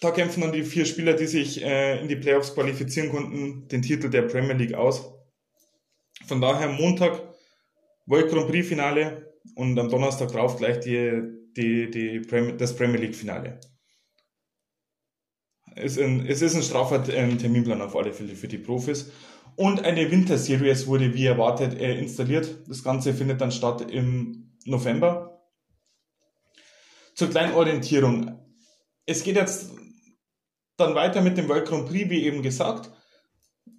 da 0.00 0.10
kämpfen 0.10 0.40
dann 0.40 0.52
die 0.52 0.64
vier 0.64 0.84
Spieler, 0.84 1.14
die 1.14 1.26
sich 1.26 1.62
äh, 1.62 2.00
in 2.00 2.08
die 2.08 2.16
Playoffs 2.16 2.54
qualifizieren 2.54 3.10
konnten, 3.10 3.68
den 3.68 3.82
Titel 3.82 4.10
der 4.10 4.22
Premier 4.22 4.54
League 4.54 4.74
aus. 4.74 5.12
Von 6.26 6.40
daher 6.40 6.68
Montag 6.68 7.22
World 8.06 8.30
Grand 8.30 8.48
Prix 8.48 8.66
Finale 8.66 9.32
und 9.54 9.78
am 9.78 9.88
Donnerstag 9.88 10.32
drauf 10.32 10.56
gleich 10.56 10.80
die, 10.80 11.22
die, 11.56 11.90
die 11.90 12.20
Premier, 12.20 12.52
das 12.52 12.76
Premier 12.76 13.00
League 13.00 13.16
Finale. 13.16 13.60
Es 15.74 15.96
ist 15.96 16.02
ein, 16.02 16.26
es 16.26 16.42
ist 16.42 16.54
ein 16.54 16.62
straffer 16.62 17.04
Terminplan 17.04 17.82
auf 17.82 17.96
alle 17.96 18.12
Fälle 18.12 18.34
für 18.34 18.48
die 18.48 18.58
Profis. 18.58 19.10
Und 19.56 19.84
eine 19.84 20.10
Winter 20.10 20.38
Series 20.38 20.86
wurde 20.86 21.14
wie 21.14 21.26
erwartet 21.26 21.78
äh, 21.80 21.98
installiert. 21.98 22.68
Das 22.68 22.82
Ganze 22.82 23.14
findet 23.14 23.40
dann 23.40 23.52
statt 23.52 23.90
im 23.90 24.54
November. 24.64 25.42
Zur 27.14 27.30
kleinen 27.30 27.54
Orientierung. 27.54 28.38
Es 29.06 29.22
geht 29.22 29.36
jetzt 29.36 29.70
dann 30.76 30.94
weiter 30.94 31.22
mit 31.22 31.38
dem 31.38 31.48
World 31.48 31.66
Grand 31.66 31.88
Prix, 31.88 32.10
wie 32.10 32.24
eben 32.24 32.42
gesagt. 32.42 32.90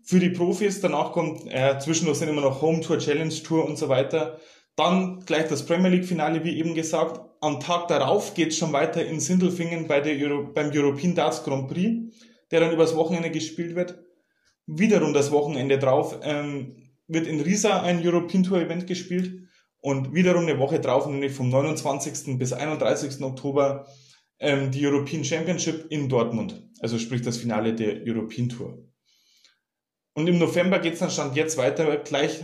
Für 0.04 0.20
die 0.20 0.30
Profis, 0.30 0.82
danach 0.82 1.12
kommt, 1.12 1.46
äh, 1.48 1.78
zwischendurch 1.80 2.18
sind 2.18 2.30
immer 2.30 2.42
noch 2.42 2.62
Home 2.62 2.82
Tour, 2.82 2.98
Challenge 2.98 3.34
Tour 3.44 3.66
und 3.66 3.78
so 3.78 3.90
weiter. 3.90 4.40
Dann 4.78 5.20
gleich 5.26 5.50
das 5.50 5.66
Premier 5.66 5.90
League 5.90 6.06
Finale, 6.06 6.46
wie 6.46 6.58
eben 6.58 6.74
gesagt. 6.74 7.20
Am 7.42 7.60
Tag 7.60 7.90
darauf 7.90 8.34
geht 8.34 8.50
es 8.50 8.58
schon 8.58 8.72
weiter 8.72 9.06
in 9.06 9.20
Sindelfingen 9.20 9.88
bei 9.88 10.00
der 10.00 10.16
Euro 10.26 10.52
beim 10.54 10.72
European 10.74 11.14
Darts 11.14 11.44
Grand 11.44 11.68
Prix, 11.68 12.16
der 12.52 12.62
dann 12.62 12.72
übers 12.72 12.96
Wochenende 12.96 13.30
gespielt 13.30 13.76
wird 13.76 14.00
wiederum 14.68 15.14
das 15.14 15.32
Wochenende 15.32 15.80
drauf 15.80 16.20
ähm, 16.22 16.76
wird 17.08 17.26
in 17.26 17.40
Riesa 17.40 17.82
ein 17.82 18.06
European 18.06 18.44
Tour 18.44 18.60
Event 18.60 18.86
gespielt 18.86 19.48
und 19.80 20.14
wiederum 20.14 20.44
eine 20.44 20.60
Woche 20.60 20.80
drauf, 20.80 21.08
nämlich 21.08 21.32
vom 21.32 21.50
29. 21.50 22.38
bis 22.38 22.52
31. 22.52 23.22
Oktober 23.22 23.88
ähm, 24.40 24.70
die 24.72 24.86
European 24.86 25.24
Championship 25.24 25.86
in 25.90 26.10
Dortmund, 26.10 26.70
also 26.82 27.00
sprich 27.00 27.22
das 27.22 27.38
Finale 27.38 27.74
der 27.74 28.02
European 28.06 28.50
Tour. 28.50 28.78
Und 30.14 30.28
im 30.28 30.38
November 30.38 30.80
geht 30.80 30.94
es 30.94 31.00
dann 31.00 31.12
Stand 31.12 31.36
jetzt 31.36 31.58
weiter, 31.58 31.98
gleich 31.98 32.44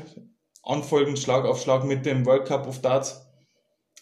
anfolgend 0.64 1.20
Schlag 1.20 1.46
auf 1.46 1.62
Schlag 1.62 1.84
mit 1.84 2.06
dem 2.06 2.26
World 2.26 2.48
Cup 2.48 2.68
of 2.68 2.82
Darts. 2.82 3.28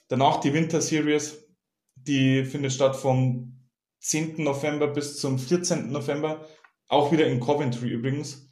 Danach 0.08 0.40
die 0.40 0.54
Winter 0.54 0.82
Series, 0.82 1.48
die 1.96 2.46
findet 2.46 2.74
statt 2.74 2.96
vom 2.96 3.68
10. 4.00 4.44
November 4.44 4.88
bis 4.88 5.20
zum 5.20 5.38
14. 5.38 5.92
November, 5.92 6.46
auch 6.88 7.12
wieder 7.12 7.28
in 7.28 7.40
Coventry 7.40 7.90
übrigens. 7.90 8.50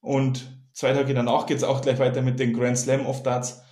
Und 0.00 0.58
zwei 0.72 0.92
Tage 0.92 1.14
danach 1.14 1.46
geht 1.46 1.58
es 1.58 1.64
auch 1.64 1.80
gleich 1.80 1.98
weiter 1.98 2.22
mit 2.22 2.38
den 2.38 2.52
Grand 2.52 2.78
Slam 2.78 3.06
of 3.06 3.22
Darts. 3.22 3.62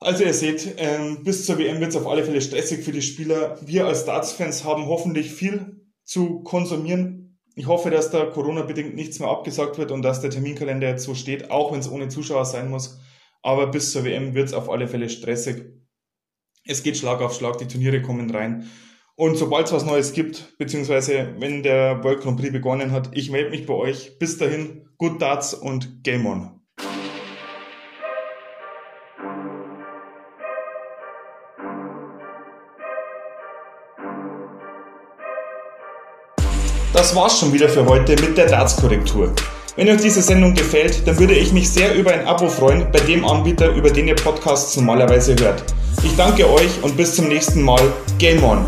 Also 0.00 0.24
ihr 0.24 0.34
seht, 0.34 0.74
ähm, 0.78 1.24
bis 1.24 1.46
zur 1.46 1.58
WM 1.58 1.80
wird 1.80 1.90
es 1.90 1.96
auf 1.96 2.06
alle 2.06 2.24
Fälle 2.24 2.42
stressig 2.42 2.84
für 2.84 2.92
die 2.92 3.02
Spieler. 3.02 3.58
Wir 3.62 3.86
als 3.86 4.04
Darts-Fans 4.04 4.64
haben 4.64 4.86
hoffentlich 4.86 5.32
viel 5.32 5.80
zu 6.04 6.42
konsumieren. 6.42 7.23
Ich 7.56 7.66
hoffe, 7.66 7.90
dass 7.90 8.10
da 8.10 8.24
Corona-bedingt 8.26 8.94
nichts 8.94 9.20
mehr 9.20 9.28
abgesagt 9.28 9.78
wird 9.78 9.92
und 9.92 10.02
dass 10.02 10.20
der 10.20 10.30
Terminkalender 10.30 10.88
jetzt 10.88 11.04
so 11.04 11.14
steht, 11.14 11.50
auch 11.50 11.72
wenn 11.72 11.80
es 11.80 11.90
ohne 11.90 12.08
Zuschauer 12.08 12.44
sein 12.44 12.68
muss. 12.68 12.98
Aber 13.42 13.68
bis 13.68 13.92
zur 13.92 14.04
WM 14.04 14.34
wird 14.34 14.48
es 14.48 14.54
auf 14.54 14.68
alle 14.68 14.88
Fälle 14.88 15.08
stressig. 15.08 15.66
Es 16.66 16.82
geht 16.82 16.96
Schlag 16.96 17.20
auf 17.20 17.34
Schlag, 17.34 17.58
die 17.58 17.68
Turniere 17.68 18.02
kommen 18.02 18.30
rein. 18.30 18.68
Und 19.16 19.36
sobald 19.36 19.66
es 19.66 19.72
was 19.72 19.84
Neues 19.84 20.12
gibt, 20.12 20.58
beziehungsweise 20.58 21.34
wenn 21.38 21.62
der 21.62 22.02
World 22.02 22.22
Grand 22.22 22.40
Prix 22.40 22.52
begonnen 22.52 22.90
hat, 22.90 23.10
ich 23.12 23.30
melde 23.30 23.50
mich 23.50 23.66
bei 23.66 23.74
euch. 23.74 24.18
Bis 24.18 24.38
dahin, 24.38 24.88
good 24.98 25.22
Darts 25.22 25.54
und 25.54 26.02
Game 26.02 26.26
On. 26.26 26.63
Das 36.94 37.12
war's 37.16 37.40
schon 37.40 37.52
wieder 37.52 37.68
für 37.68 37.84
heute 37.86 38.12
mit 38.22 38.38
der 38.38 38.46
Darts-Korrektur. 38.46 39.32
Wenn 39.74 39.88
euch 39.88 40.00
diese 40.00 40.22
Sendung 40.22 40.54
gefällt, 40.54 41.04
dann 41.08 41.18
würde 41.18 41.34
ich 41.34 41.52
mich 41.52 41.68
sehr 41.68 41.92
über 41.96 42.12
ein 42.12 42.24
Abo 42.24 42.48
freuen 42.48 42.86
bei 42.92 43.00
dem 43.00 43.24
Anbieter, 43.24 43.74
über 43.74 43.90
den 43.90 44.06
ihr 44.06 44.14
Podcasts 44.14 44.76
normalerweise 44.76 45.34
hört. 45.40 45.64
Ich 46.04 46.14
danke 46.14 46.48
euch 46.48 46.70
und 46.82 46.96
bis 46.96 47.16
zum 47.16 47.26
nächsten 47.26 47.62
Mal. 47.62 47.82
Game 48.20 48.44
On! 48.44 48.64